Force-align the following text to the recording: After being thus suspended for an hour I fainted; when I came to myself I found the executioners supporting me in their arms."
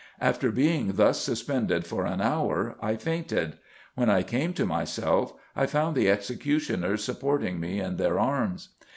After 0.19 0.51
being 0.51 0.93
thus 0.93 1.21
suspended 1.21 1.85
for 1.85 2.07
an 2.07 2.21
hour 2.21 2.75
I 2.81 2.95
fainted; 2.95 3.59
when 3.93 4.09
I 4.09 4.23
came 4.23 4.51
to 4.53 4.65
myself 4.65 5.31
I 5.55 5.67
found 5.67 5.95
the 5.95 6.09
executioners 6.09 7.03
supporting 7.03 7.59
me 7.59 7.79
in 7.79 7.97
their 7.97 8.17
arms." 8.17 8.69